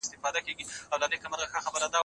[0.09, 1.97] ورينه